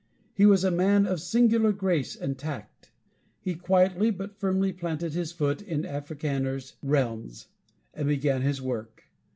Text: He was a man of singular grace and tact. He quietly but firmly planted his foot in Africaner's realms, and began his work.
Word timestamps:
He 0.33 0.47
was 0.47 0.63
a 0.63 0.71
man 0.71 1.05
of 1.05 1.21
singular 1.21 1.71
grace 1.71 2.15
and 2.15 2.35
tact. 2.35 2.89
He 3.39 3.53
quietly 3.53 4.09
but 4.09 4.35
firmly 4.35 4.73
planted 4.73 5.13
his 5.13 5.31
foot 5.31 5.61
in 5.61 5.85
Africaner's 5.85 6.73
realms, 6.81 7.49
and 7.93 8.07
began 8.07 8.41
his 8.41 8.59
work. 8.63 9.03